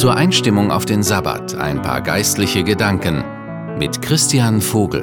Zur 0.00 0.16
Einstimmung 0.16 0.70
auf 0.70 0.86
den 0.86 1.02
Sabbat 1.02 1.56
ein 1.56 1.82
paar 1.82 2.00
geistliche 2.00 2.64
Gedanken 2.64 3.22
mit 3.78 4.00
Christian 4.00 4.62
Vogel. 4.62 5.02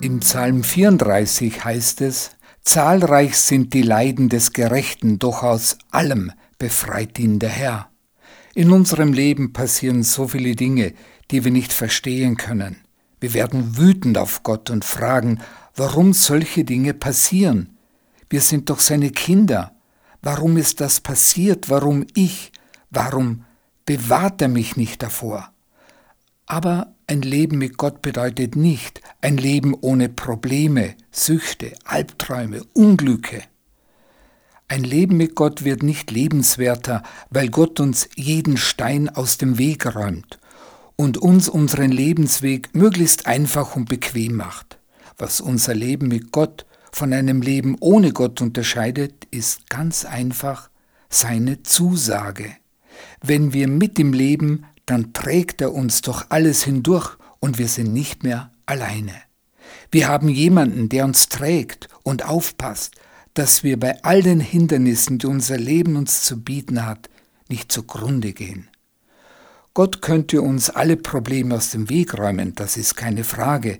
Im 0.00 0.18
Psalm 0.18 0.64
34 0.64 1.64
heißt 1.64 2.00
es, 2.00 2.32
Zahlreich 2.62 3.38
sind 3.38 3.74
die 3.74 3.82
Leiden 3.82 4.28
des 4.28 4.52
Gerechten, 4.52 5.20
doch 5.20 5.44
aus 5.44 5.78
allem 5.92 6.32
befreit 6.58 7.16
ihn 7.20 7.38
der 7.38 7.50
Herr. 7.50 7.91
In 8.54 8.70
unserem 8.70 9.12
Leben 9.12 9.52
passieren 9.52 10.02
so 10.02 10.28
viele 10.28 10.54
Dinge, 10.54 10.92
die 11.30 11.44
wir 11.44 11.50
nicht 11.50 11.72
verstehen 11.72 12.36
können. 12.36 12.76
Wir 13.18 13.32
werden 13.32 13.78
wütend 13.78 14.18
auf 14.18 14.42
Gott 14.42 14.68
und 14.68 14.84
fragen, 14.84 15.40
warum 15.74 16.12
solche 16.12 16.64
Dinge 16.64 16.92
passieren. 16.92 17.78
Wir 18.28 18.42
sind 18.42 18.68
doch 18.68 18.80
seine 18.80 19.10
Kinder. 19.10 19.72
Warum 20.20 20.56
ist 20.56 20.80
das 20.80 21.00
passiert? 21.00 21.70
Warum 21.70 22.06
ich? 22.14 22.52
Warum 22.90 23.44
bewahrt 23.86 24.42
er 24.42 24.48
mich 24.48 24.76
nicht 24.76 25.02
davor? 25.02 25.50
Aber 26.46 26.94
ein 27.06 27.22
Leben 27.22 27.58
mit 27.58 27.78
Gott 27.78 28.02
bedeutet 28.02 28.56
nicht 28.56 29.00
ein 29.22 29.38
Leben 29.38 29.74
ohne 29.80 30.08
Probleme, 30.08 30.94
Süchte, 31.10 31.72
Albträume, 31.84 32.62
Unglücke. 32.74 33.42
Ein 34.72 34.84
Leben 34.84 35.18
mit 35.18 35.34
Gott 35.34 35.64
wird 35.64 35.82
nicht 35.82 36.10
lebenswerter, 36.10 37.02
weil 37.28 37.50
Gott 37.50 37.78
uns 37.78 38.08
jeden 38.16 38.56
Stein 38.56 39.10
aus 39.10 39.36
dem 39.36 39.58
Weg 39.58 39.84
räumt 39.94 40.38
und 40.96 41.18
uns 41.18 41.50
unseren 41.50 41.92
Lebensweg 41.92 42.74
möglichst 42.74 43.26
einfach 43.26 43.76
und 43.76 43.90
bequem 43.90 44.34
macht. 44.34 44.78
Was 45.18 45.42
unser 45.42 45.74
Leben 45.74 46.08
mit 46.08 46.32
Gott 46.32 46.64
von 46.90 47.12
einem 47.12 47.42
Leben 47.42 47.76
ohne 47.80 48.14
Gott 48.14 48.40
unterscheidet, 48.40 49.26
ist 49.30 49.68
ganz 49.68 50.06
einfach 50.06 50.70
seine 51.10 51.62
Zusage. 51.64 52.56
Wenn 53.20 53.52
wir 53.52 53.68
mit 53.68 53.98
ihm 53.98 54.14
leben, 54.14 54.64
dann 54.86 55.12
trägt 55.12 55.60
er 55.60 55.74
uns 55.74 56.00
doch 56.00 56.30
alles 56.30 56.62
hindurch 56.62 57.18
und 57.40 57.58
wir 57.58 57.68
sind 57.68 57.92
nicht 57.92 58.22
mehr 58.22 58.50
alleine. 58.64 59.12
Wir 59.90 60.08
haben 60.08 60.30
jemanden, 60.30 60.88
der 60.88 61.04
uns 61.04 61.28
trägt 61.28 61.90
und 62.04 62.24
aufpasst, 62.24 62.94
dass 63.34 63.62
wir 63.62 63.78
bei 63.78 64.02
all 64.02 64.22
den 64.22 64.40
Hindernissen, 64.40 65.18
die 65.18 65.26
unser 65.26 65.58
Leben 65.58 65.96
uns 65.96 66.22
zu 66.22 66.42
bieten 66.42 66.84
hat, 66.84 67.08
nicht 67.48 67.72
zugrunde 67.72 68.32
gehen. 68.32 68.68
Gott 69.74 70.02
könnte 70.02 70.42
uns 70.42 70.68
alle 70.68 70.96
Probleme 70.96 71.54
aus 71.54 71.70
dem 71.70 71.88
Weg 71.88 72.18
räumen, 72.18 72.54
das 72.54 72.76
ist 72.76 72.94
keine 72.94 73.24
Frage, 73.24 73.78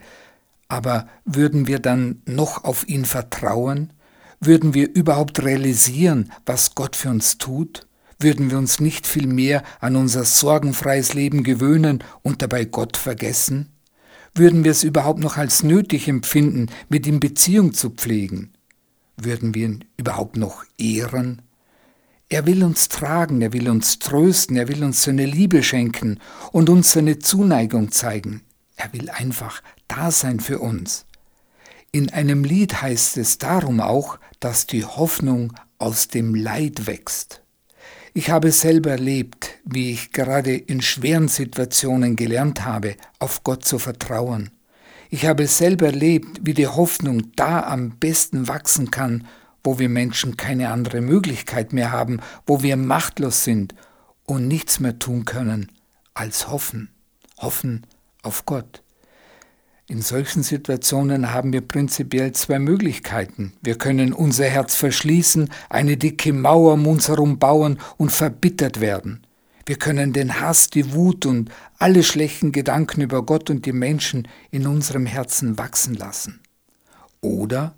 aber 0.69 1.07
würden 1.27 1.67
wir 1.67 1.81
dann 1.81 2.23
noch 2.25 2.65
auf 2.65 2.89
ihn 2.89 3.05
vertrauen? 3.05 3.93
Würden 4.41 4.73
wir 4.73 4.95
überhaupt 4.95 5.43
realisieren, 5.43 6.33
was 6.47 6.75
Gott 6.75 6.97
für 6.97 7.11
uns 7.11 7.37
tut? 7.37 7.87
Würden 8.19 8.51
wir 8.51 8.57
uns 8.57 8.81
nicht 8.81 9.07
viel 9.07 9.27
mehr 9.27 9.65
an 9.81 9.97
unser 9.97 10.25
sorgenfreies 10.25 11.13
Leben 11.13 11.43
gewöhnen 11.43 12.03
und 12.23 12.41
dabei 12.41 12.65
Gott 12.65 12.97
vergessen? 12.97 13.69
Würden 14.35 14.65
wir 14.65 14.71
es 14.71 14.83
überhaupt 14.83 15.21
noch 15.21 15.37
als 15.37 15.63
nötig 15.63 16.09
empfinden, 16.09 16.69
mit 16.89 17.07
ihm 17.07 17.21
Beziehung 17.21 17.75
zu 17.75 17.91
pflegen? 17.91 18.55
Würden 19.17 19.55
wir 19.55 19.67
ihn 19.67 19.85
überhaupt 19.97 20.37
noch 20.37 20.65
ehren? 20.79 21.43
Er 22.29 22.47
will 22.47 22.65
uns 22.65 22.89
tragen, 22.89 23.43
er 23.43 23.53
will 23.53 23.69
uns 23.69 23.99
trösten, 23.99 24.57
er 24.57 24.69
will 24.69 24.83
uns 24.83 25.03
seine 25.03 25.27
Liebe 25.27 25.63
schenken 25.63 26.19
und 26.51 26.71
uns 26.71 26.93
seine 26.93 27.19
Zuneigung 27.19 27.93
zeigen. 27.93 28.43
Er 28.77 28.93
will 28.93 29.11
einfach 29.11 29.63
da 29.87 30.11
sein 30.11 30.41
für 30.41 30.59
uns. 30.59 31.05
In 31.91 32.11
einem 32.11 32.43
Lied 32.43 32.81
heißt 32.81 33.19
es 33.19 33.37
darum 33.37 33.81
auch, 33.81 34.19
dass 34.41 34.67
die 34.67 34.85
Hoffnung 34.85 35.53
aus 35.77 36.09
dem 36.09 36.35
Leid 36.35 36.87
wächst. 36.87 37.43
Ich 38.15 38.31
habe 38.31 38.51
selber 38.51 38.93
erlebt, 38.93 39.59
wie 39.65 39.93
ich 39.93 40.13
gerade 40.13 40.55
in 40.55 40.81
schweren 40.81 41.29
Situationen 41.29 42.17
gelernt 42.17 42.65
habe, 42.65 42.97
auf 43.19 43.45
Gott 43.45 43.65
zu 43.65 43.79
vertrauen. 43.79 44.51
Ich 45.15 45.27
habe 45.27 45.47
selber 45.47 45.89
erlebt, 45.89 46.41
wie 46.41 46.55
die 46.55 46.69
Hoffnung 46.69 47.37
da 47.37 47.65
am 47.65 47.91
besten 47.99 48.49
wachsen 48.49 48.91
kann, 48.91 49.27
wo 49.63 49.79
wir 49.79 49.91
Menschen 49.91 50.39
keine 50.39 50.71
andere 50.71 51.03
Möglichkeit 51.03 51.75
mehr 51.75 51.93
haben, 51.93 52.21
wo 52.47 52.63
wir 52.63 52.79
machtlos 52.79 53.45
sind 53.45 53.75
und 54.25 54.49
nichts 54.49 54.81
mehr 54.81 54.99
tun 54.99 55.27
können 55.27 55.71
als 56.15 56.49
hoffen, 56.49 56.89
hoffen 57.37 57.87
auf 58.23 58.47
Gott. 58.47 58.83
In 59.87 60.01
solchen 60.01 60.43
Situationen 60.43 61.31
haben 61.31 61.53
wir 61.53 61.61
prinzipiell 61.61 62.33
zwei 62.33 62.59
Möglichkeiten. 62.59 63.53
Wir 63.61 63.77
können 63.77 64.15
unser 64.15 64.47
Herz 64.47 64.77
verschließen, 64.77 65.51
eine 65.69 65.99
dicke 65.99 66.33
Mauer 66.33 66.73
um 66.73 66.87
uns 66.87 67.09
herum 67.09 67.39
bauen 67.39 67.79
und 67.99 68.13
verbittert 68.13 68.81
werden. 68.81 69.27
Wir 69.65 69.77
können 69.77 70.13
den 70.13 70.41
Hass, 70.41 70.69
die 70.69 70.93
Wut 70.93 71.27
und 71.27 71.51
alle 71.79 72.03
schlechten 72.03 72.53
Gedanken 72.53 73.01
über 73.01 73.25
Gott 73.25 73.51
und 73.51 73.65
die 73.67 73.73
Menschen 73.73 74.29
in 74.51 74.67
unserem 74.67 75.07
Herzen 75.07 75.59
wachsen 75.59 75.95
lassen. 75.95 76.41
Oder 77.21 77.75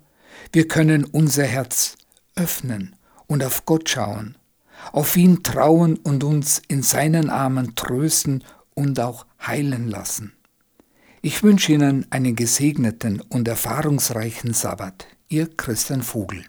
wir 0.51 0.67
können 0.67 1.03
unser 1.03 1.43
Herz 1.43 1.95
öffnen 2.35 2.95
und 3.27 3.43
auf 3.43 3.65
Gott 3.65 3.89
schauen, 3.89 4.37
auf 4.91 5.15
ihn 5.15 5.43
trauen 5.43 5.97
und 5.97 6.23
uns 6.23 6.61
in 6.67 6.81
seinen 6.81 7.29
Armen 7.29 7.75
trösten 7.75 8.43
und 8.73 8.99
auch 8.99 9.25
heilen 9.45 9.87
lassen. 9.87 10.33
Ich 11.21 11.41
wünsche 11.41 11.71
Ihnen 11.73 12.05
einen 12.11 12.35
gesegneten 12.35 13.21
und 13.29 13.47
erfahrungsreichen 13.47 14.53
Sabbat. 14.53 15.07
Ihr 15.27 15.49
Christian 15.57 16.03
Vogel. 16.03 16.45